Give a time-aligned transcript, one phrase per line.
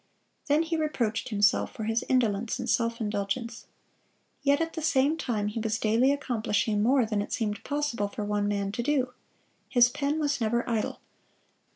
[0.47, 3.67] Then he reproached himself for his indolence and self indulgence.
[4.41, 8.25] Yet at the same time he was daily accomplishing more than it seemed possible for
[8.25, 9.13] one man to do.
[9.69, 11.01] His pen was never idle.